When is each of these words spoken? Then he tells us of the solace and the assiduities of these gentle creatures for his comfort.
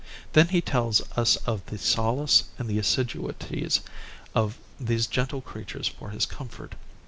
Then 0.33 0.47
he 0.47 0.61
tells 0.61 0.99
us 1.15 1.35
of 1.45 1.63
the 1.67 1.77
solace 1.77 2.45
and 2.57 2.67
the 2.67 2.79
assiduities 2.79 3.81
of 4.33 4.57
these 4.79 5.05
gentle 5.05 5.41
creatures 5.41 5.87
for 5.89 6.09
his 6.09 6.25
comfort. 6.25 6.73